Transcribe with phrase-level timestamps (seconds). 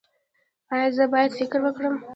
[0.73, 1.95] ایا زه باید فکر وکړم؟